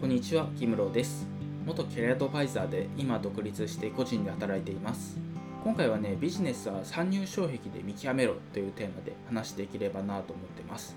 [0.00, 1.26] こんにちは、キムローです。
[1.66, 5.18] 元キャリアアドバイザーで今独立して個人で働いています。
[5.62, 10.96] 今回はね、ビジネスは参入障壁で見極めろというテーマで話していければなと思ってます。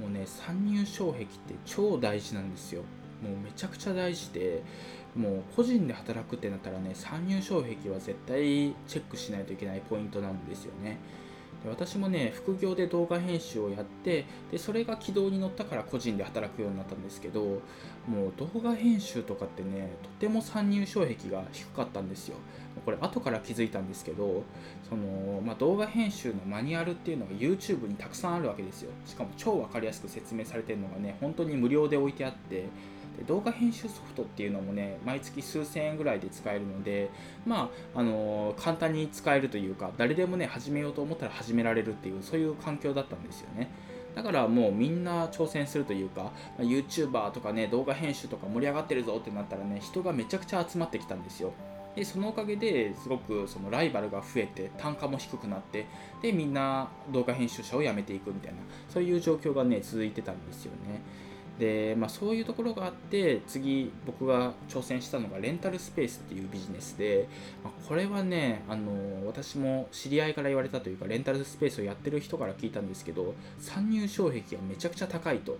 [0.00, 2.80] もうね、参入障壁って超大事なんですよ。
[3.22, 4.62] もうめちゃくちゃ大事で、
[5.14, 10.96] もう個人で働くってなったらね、参入障壁は絶対チェックしないといけないポイントなんですよね。
[11.62, 17.40] で私もね副業で動画編集をやってでそれが軌道に乗ったから個人で働くようになったんですけど
[18.08, 22.36] もう動画編集とかってねとても参入障壁が低かったんですよ。
[22.84, 24.44] これ後から気づいたんですけど
[24.88, 28.90] その、まあ、動画編集のマニュアルっていうのが YouTube にたくさんあるわけですよ。
[29.04, 32.64] しかも超分かりやすく説明されてるのがね本当に無料で置いてあって
[33.18, 37.10] で動画編集ソフトっていうのもね毎月数千円ぐらいで使えるので
[37.46, 43.70] まああの簡単に使えるというか誰でもね始めようと思ったら始められるっていうそういう環境だったんですよね。
[44.14, 51.52] だからもうみんな挑戦するというか YouTuber とかね動画編集とか盛り上がってるぞってなったらね人がめちゃくちゃ集まってきたんですよ。
[51.94, 55.86] でそのおかげですごくそのライバルが増えて単価も低くなって
[56.22, 61.00] でみんな動画編集者を辞めていくみたいなそういう状況がね続いてたんですよね。
[61.60, 67.28] で、まあ、そういうところがあって次僕が挑戦したのがレンタルスペースっていうビジネスで、
[67.62, 75.58] まあ、これはねあの私も知り合いから言われたというかレンタルスペースをやってる人から聞いたんですけど参入障壁がめちゃくちゃ高いと。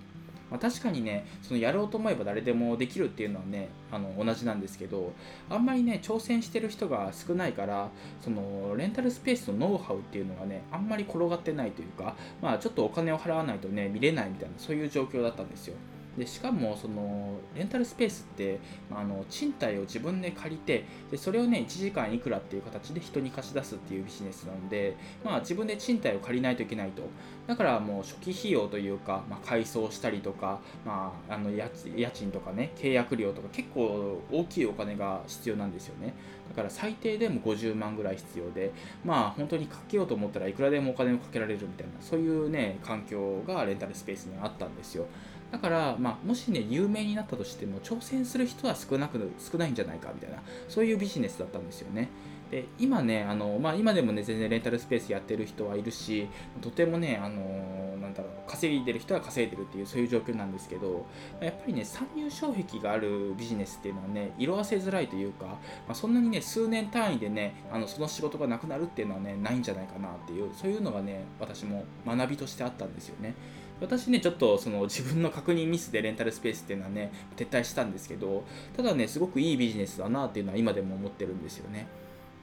[0.51, 5.13] まあ、確かにねそのやろうと思えば誰でもできるっていうのはねあの同じなんですけど
[5.49, 15.77] あんまりね挑戦してる人が少ないからそのレンタルスペースのノウハウっていうのがねあんまり転がってないというかまあちょっとお金を払わないとね見れないみたいなそういう状況だったんですよ。
[16.19, 18.59] でしかもそのレンタルスペースって
[18.91, 27.03] あの賃貸を自分で借りてでそれをね1時間いくらっていう形で人に貸し出すっていうビジネスなので、まあ、自分で賃貸を借りないといけないと。
[27.47, 31.69] だからもう初期費用というか、まあ、改装したりとか、まあ、あの家
[32.11, 36.15] 賃とかね契約料とか結構大きいお金が必要なんですよね。
[36.51, 38.73] だから最低でも50万ぐらい必要で
[39.05, 45.07] まあ本当にかけようと思ったらいくらでもお金をかけられるみたいなそういうね環境がレンタルスペースにあったんですよ。
[45.51, 50.39] だから、まあ、もしね、有名になったとしても、挑戦する人は少なく少ないんじゃないかみたいな、
[50.69, 52.09] そういうビジネスだったんですよね。
[52.51, 56.29] で今ね、あのまあ、今でもね、全然レンタルスペースやってる人はいるし、
[56.61, 61.07] とてもね、あのなんだろう、稼いでる人は稼いでるっていう、そういう状況なんですけど、
[61.41, 65.59] やっぱりね、参入障壁があるビジネスっていうのはね、色あせづらいというか、ま
[65.91, 73.35] あ、そんなにね、数年単位でね、あのその仕事がなくなるっていうのはね、ないんじゃないかなっていう、そういうのがね、私も学びとしてあったんですよね。
[73.81, 78.45] 私ね、ちょっとその自分の確認ミスでレンタルスペースっていうのはね、撤退したんですけど、
[78.77, 81.87] ただね、すごくいいビジネスだなっていうのは今でも思ってるんですよね。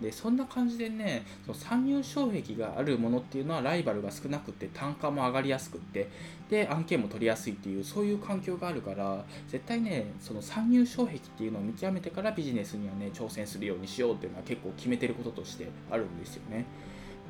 [0.02, 6.10] でそんな感じでねその参入障壁があるものっていうのはライバルが少なくて単価も上がりやすくって
[6.50, 16.66] で案件も取りやすいっていうそういう環境があるから絶対ねその参入障壁っていうのを見極めてからビジネスにはね挑戦するようにしようっていうのは結構決めてることとしてあるんですよね。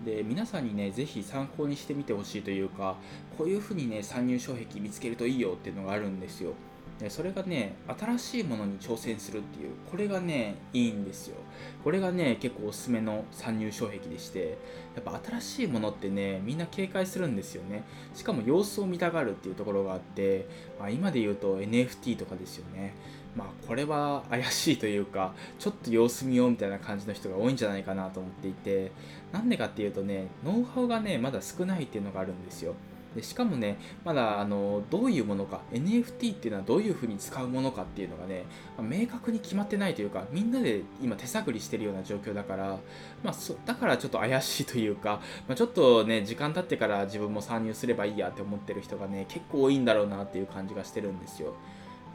[0.05, 2.95] で皆さんにね、是非参考にしてみてほしいというか、
[3.37, 6.53] こういうふうにね、参入障壁見つけるといいよっていうのがあるんですよ。
[6.99, 11.35] でそれがね、新しいものに挑戦するっていう、これがね、いいんですよ。
[11.83, 14.57] これがね、結構おすすめの参入障壁でして、
[14.95, 17.83] やっぱ新しいものってね、みんな警戒するんですよね。
[18.15, 20.47] しかも様子を見たがるっていうところがあって、
[20.79, 22.95] まあ、今で言うと NFT とかですよね。
[23.35, 28.91] まあこれは怪しいというか、ちょっと様子見ようみたいな感じの人が多いんじゃないかなと思っていて、
[29.31, 32.73] なんでかっていうとね、ノウハウがね、まだ少ないっていうのがあるんですよ。
[33.17, 38.45] でしかもね、まだあのどういうものか、NFT っていうのはどういうふうに使うものかっていうのがね、
[38.77, 42.77] ま明確に決まってないというか、みんなで今手探りしてるような状況だから、
[43.23, 51.55] まあ、そだからちょっと怪しいというか、まあ、ちょっとね、時間経ってから自分も参入すればいいやって思ってる人がね、結構多いんだろうなっていう感じがしてるんですよ。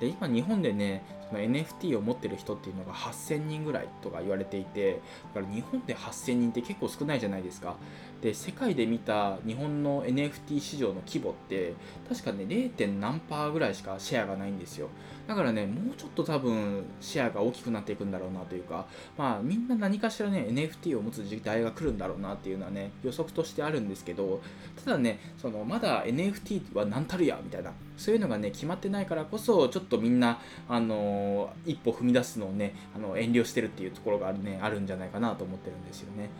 [0.00, 5.00] で今日本でねその NFT を持ってる人っていうのが8000人ぐらいとか言われていて
[5.34, 7.76] だから日本で8000人って結構少ないじゃないですか
[8.20, 11.74] で世界で見た日本の NFT 市場の規模って
[12.08, 12.98] 確かね 0.
[13.00, 14.88] 何パーぐらいしかシェアがないんですよ
[15.26, 18.86] だからねもうちょっと多分シェアが大きくなっていくんだろうなというか
[19.16, 24.40] まあみんな何かしらね NFT を持つ時代が来るんだろうなっていうのはね予測としてあるんですけど
[24.84, 30.38] ただねそのまだ NFT は何たるやみたいなそういうのがね決まってないからこそちょっとっとみんな
[30.68, 36.30] あの一歩踏み出すのをねあの遠慮してるっていうところが,、ね、あるんじゃないかなと思ってるんですよね。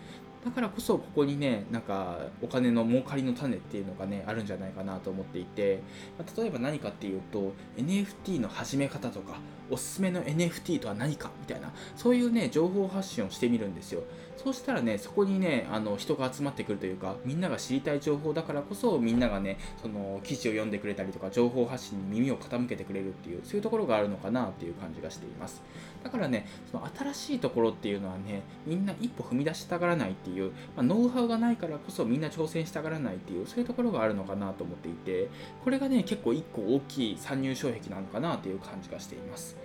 [0.45, 5.81] だからこそここにねなんかお金の儲かりの種っていうのがねあるんじゃないかなと思っていて、
[6.19, 9.37] まあ、例えば何かっていうと NFT の始め方とか
[9.71, 14.03] おすすめの NFT とは何かみたいなそういうね情報発信をしてみるんですよ。
[14.37, 25.63] そうしたらねそこにねあの人が集まってくるというかみんなが知りたい情報だからこそみんながねその記事を読んでくれたりとか情報発信に耳を傾けてくれるっていうそういうところがあるのかなっていう感じがしています。
[26.03, 35.29] だからねその新しいところっていうのはねみんな一歩踏み出したがらないっていう、いうまあ、ノウハウがないからこそみんな挑戦したがらないっていうそういうところがあるのかなと思っていて
[35.63, 39.57] これがね結構一個大きい参入障壁なのかなという感じがしています。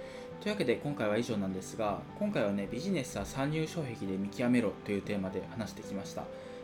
[0.41, 6.23] というわけで今回は以上なんですが今回はねビジネスは参入障壁で見極めろというテーマで話してきました。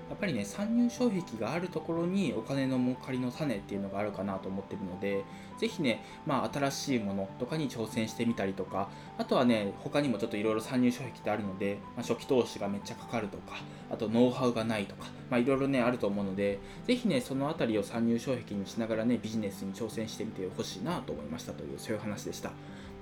[0.10, 5.24] やっぱりね参入障壁があるところにお金の儲かりの種っていうのがあるかなと思ってるので
[5.58, 13.58] ぜひね、まあ、新しいものとかに挑戦してみたりとかあとはね他にもちょっといろいろ参入障壁ってあるので、まあ、初期投資がめっちゃかかるとか
[13.92, 22.52] あとノウハウがないとかいろいろねあると思うのでぜひねその辺りを参入障壁にしながらねビジネスに挑戦してみてほしいなと思いましたというそういう話でした。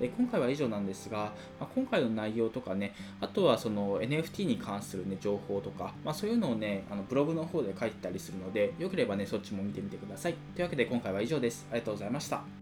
[0.02, 10.34] で今回は以上なんですが、まあ、今回の内容とかねあとはその NFT に関するね情報とか、まあ、そういうのをねあのブログの方で書いてたりするのでよければねそっちも見てみてください。
[10.56, 11.68] というわけで今回は以上です。
[11.72, 12.61] ありがとうございました。